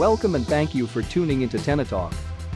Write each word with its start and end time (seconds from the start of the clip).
Welcome 0.00 0.34
and 0.34 0.46
thank 0.46 0.74
you 0.74 0.86
for 0.86 1.02
tuning 1.02 1.42
into 1.42 1.58
TennaTalk. 1.58 2.14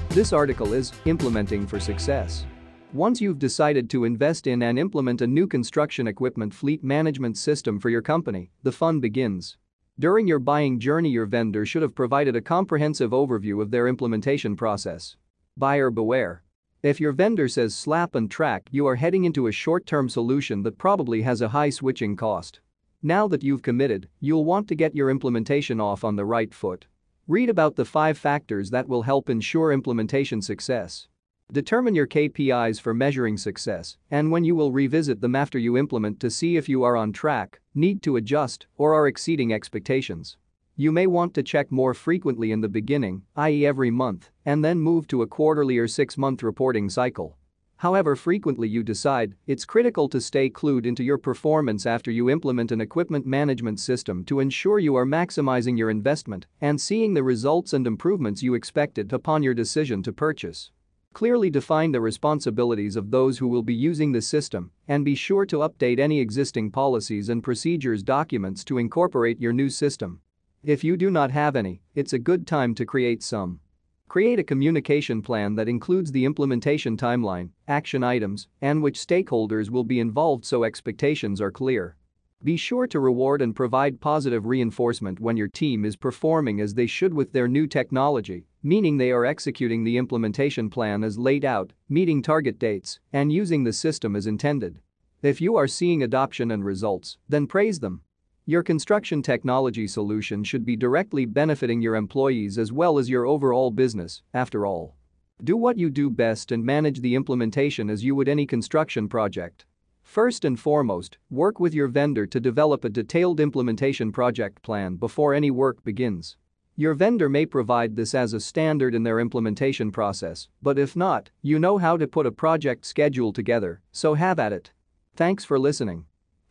This 0.08 0.32
article 0.32 0.72
is 0.72 0.94
Implementing 1.04 1.66
for 1.66 1.78
Success. 1.78 2.46
Once 2.94 3.20
you've 3.20 3.38
decided 3.38 3.90
to 3.90 4.06
invest 4.06 4.46
in 4.46 4.62
and 4.62 4.78
implement 4.78 5.20
a 5.20 5.26
new 5.26 5.46
construction 5.46 6.06
equipment 6.06 6.54
fleet 6.54 6.82
management 6.82 7.36
system 7.36 7.78
for 7.78 7.90
your 7.90 8.00
company, 8.00 8.50
the 8.62 8.72
fun 8.72 8.98
begins. 8.98 9.58
During 9.98 10.26
your 10.26 10.38
buying 10.38 10.80
journey, 10.80 11.10
your 11.10 11.26
vendor 11.26 11.66
should 11.66 11.82
have 11.82 11.94
provided 11.94 12.34
a 12.34 12.40
comprehensive 12.40 13.10
overview 13.10 13.60
of 13.60 13.70
their 13.70 13.88
implementation 13.88 14.56
process. 14.56 15.16
Buyer 15.54 15.90
beware. 15.90 16.44
If 16.82 16.98
your 16.98 17.12
vendor 17.12 17.48
says 17.48 17.74
slap 17.74 18.14
and 18.14 18.30
track, 18.30 18.70
you 18.70 18.86
are 18.86 18.96
heading 18.96 19.24
into 19.24 19.48
a 19.48 19.52
short 19.52 19.84
term 19.84 20.08
solution 20.08 20.62
that 20.62 20.78
probably 20.78 21.20
has 21.20 21.42
a 21.42 21.50
high 21.50 21.68
switching 21.68 22.16
cost. 22.16 22.60
Now 23.02 23.28
that 23.28 23.42
you've 23.42 23.60
committed, 23.60 24.08
you'll 24.18 24.46
want 24.46 24.66
to 24.68 24.74
get 24.74 24.96
your 24.96 25.10
implementation 25.10 25.78
off 25.78 26.04
on 26.04 26.16
the 26.16 26.24
right 26.24 26.54
foot. 26.54 26.86
Read 27.26 27.48
about 27.48 27.76
the 27.76 27.86
five 27.86 28.18
factors 28.18 28.68
that 28.68 28.86
will 28.86 29.00
help 29.00 29.30
ensure 29.30 29.72
implementation 29.72 30.42
success. 30.42 31.08
Determine 31.50 31.94
your 31.94 32.06
KPIs 32.06 32.78
for 32.78 32.92
measuring 32.92 33.38
success 33.38 33.96
and 34.10 34.30
when 34.30 34.44
you 34.44 34.54
will 34.54 34.72
revisit 34.72 35.22
them 35.22 35.34
after 35.34 35.58
you 35.58 35.78
implement 35.78 36.20
to 36.20 36.30
see 36.30 36.58
if 36.58 36.68
you 36.68 36.82
are 36.82 36.98
on 36.98 37.12
track, 37.12 37.60
need 37.74 38.02
to 38.02 38.16
adjust, 38.16 38.66
or 38.76 38.92
are 38.92 39.06
exceeding 39.06 39.54
expectations. 39.54 40.36
You 40.76 40.92
may 40.92 41.06
want 41.06 41.32
to 41.34 41.42
check 41.42 41.72
more 41.72 41.94
frequently 41.94 42.52
in 42.52 42.60
the 42.60 42.68
beginning, 42.68 43.22
i.e., 43.36 43.64
every 43.64 43.90
month, 43.90 44.30
and 44.44 44.62
then 44.62 44.78
move 44.78 45.06
to 45.08 45.22
a 45.22 45.26
quarterly 45.26 45.78
or 45.78 45.88
six 45.88 46.18
month 46.18 46.42
reporting 46.42 46.90
cycle. 46.90 47.38
However 47.84 48.16
frequently 48.16 48.66
you 48.66 48.82
decide, 48.82 49.34
it's 49.46 49.66
critical 49.66 50.08
to 50.08 50.18
stay 50.18 50.48
clued 50.48 50.86
into 50.86 51.04
your 51.04 51.18
performance 51.18 51.84
after 51.84 52.10
you 52.10 52.30
implement 52.30 52.72
an 52.72 52.80
equipment 52.80 53.26
management 53.26 53.78
system 53.78 54.24
to 54.24 54.40
ensure 54.40 54.78
you 54.78 54.96
are 54.96 55.04
maximizing 55.04 55.76
your 55.76 55.90
investment 55.90 56.46
and 56.62 56.80
seeing 56.80 57.12
the 57.12 57.22
results 57.22 57.74
and 57.74 57.86
improvements 57.86 58.42
you 58.42 58.54
expected 58.54 59.12
upon 59.12 59.42
your 59.42 59.52
decision 59.52 60.02
to 60.02 60.14
purchase. 60.14 60.70
Clearly 61.12 61.50
define 61.50 61.92
the 61.92 62.00
responsibilities 62.00 62.96
of 62.96 63.10
those 63.10 63.36
who 63.36 63.48
will 63.48 63.62
be 63.62 63.74
using 63.74 64.12
the 64.12 64.22
system 64.22 64.70
and 64.88 65.04
be 65.04 65.14
sure 65.14 65.44
to 65.44 65.58
update 65.58 65.98
any 65.98 66.20
existing 66.20 66.70
policies 66.70 67.28
and 67.28 67.44
procedures 67.44 68.02
documents 68.02 68.64
to 68.64 68.78
incorporate 68.78 69.42
your 69.42 69.52
new 69.52 69.68
system. 69.68 70.22
If 70.62 70.84
you 70.84 70.96
do 70.96 71.10
not 71.10 71.32
have 71.32 71.54
any, 71.54 71.82
it's 71.94 72.14
a 72.14 72.18
good 72.18 72.46
time 72.46 72.74
to 72.76 72.86
create 72.86 73.22
some. 73.22 73.60
Create 74.08 74.38
a 74.38 74.44
communication 74.44 75.20
plan 75.20 75.56
that 75.56 75.68
includes 75.68 76.12
the 76.12 76.24
implementation 76.24 76.96
timeline, 76.96 77.50
action 77.66 78.04
items, 78.04 78.46
and 78.60 78.80
which 78.80 78.98
stakeholders 78.98 79.70
will 79.70 79.82
be 79.82 79.98
involved 79.98 80.44
so 80.44 80.62
expectations 80.62 81.40
are 81.40 81.50
clear. 81.50 81.96
Be 82.44 82.56
sure 82.56 82.86
to 82.86 83.00
reward 83.00 83.42
and 83.42 83.56
provide 83.56 84.00
positive 84.00 84.46
reinforcement 84.46 85.18
when 85.18 85.36
your 85.36 85.48
team 85.48 85.84
is 85.84 85.96
performing 85.96 86.60
as 86.60 86.74
they 86.74 86.86
should 86.86 87.14
with 87.14 87.32
their 87.32 87.48
new 87.48 87.66
technology, 87.66 88.46
meaning 88.62 88.98
they 88.98 89.10
are 89.10 89.24
executing 89.24 89.82
the 89.82 89.96
implementation 89.96 90.68
plan 90.70 91.02
as 91.02 91.18
laid 91.18 91.44
out, 91.44 91.72
meeting 91.88 92.22
target 92.22 92.58
dates, 92.58 93.00
and 93.12 93.32
using 93.32 93.64
the 93.64 93.72
system 93.72 94.14
as 94.14 94.26
intended. 94.26 94.78
If 95.22 95.40
you 95.40 95.56
are 95.56 95.66
seeing 95.66 96.02
adoption 96.02 96.50
and 96.50 96.64
results, 96.64 97.16
then 97.28 97.46
praise 97.46 97.80
them. 97.80 98.02
Your 98.46 98.62
construction 98.62 99.22
technology 99.22 99.88
solution 99.88 100.44
should 100.44 100.66
be 100.66 100.76
directly 100.76 101.24
benefiting 101.24 101.80
your 101.80 101.96
employees 101.96 102.58
as 102.58 102.70
well 102.70 102.98
as 102.98 103.08
your 103.08 103.24
overall 103.24 103.70
business, 103.70 104.20
after 104.34 104.66
all. 104.66 104.96
Do 105.42 105.56
what 105.56 105.78
you 105.78 105.88
do 105.88 106.10
best 106.10 106.52
and 106.52 106.62
manage 106.62 107.00
the 107.00 107.14
implementation 107.14 107.88
as 107.88 108.04
you 108.04 108.14
would 108.14 108.28
any 108.28 108.44
construction 108.44 109.08
project. 109.08 109.64
First 110.02 110.44
and 110.44 110.60
foremost, 110.60 111.16
work 111.30 111.58
with 111.58 111.72
your 111.72 111.88
vendor 111.88 112.26
to 112.26 112.38
develop 112.38 112.84
a 112.84 112.90
detailed 112.90 113.40
implementation 113.40 114.12
project 114.12 114.60
plan 114.60 114.96
before 114.96 115.32
any 115.32 115.50
work 115.50 115.82
begins. 115.82 116.36
Your 116.76 116.92
vendor 116.92 117.30
may 117.30 117.46
provide 117.46 117.96
this 117.96 118.14
as 118.14 118.34
a 118.34 118.40
standard 118.40 118.94
in 118.94 119.04
their 119.04 119.20
implementation 119.20 119.90
process, 119.90 120.48
but 120.60 120.78
if 120.78 120.94
not, 120.94 121.30
you 121.40 121.58
know 121.58 121.78
how 121.78 121.96
to 121.96 122.06
put 122.06 122.26
a 122.26 122.30
project 122.30 122.84
schedule 122.84 123.32
together, 123.32 123.80
so 123.90 124.12
have 124.12 124.38
at 124.38 124.52
it. 124.52 124.70
Thanks 125.16 125.44
for 125.46 125.58
listening. 125.58 126.04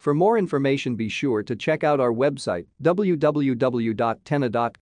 For 0.03 0.13
more 0.13 0.37
information 0.37 0.97
be 0.97 1.07
sure 1.07 1.43
to 1.43 1.55
check 1.55 1.85
out 1.85 2.01
our 2.01 2.11
website 2.11 2.65
www.tenna.com 2.83 3.53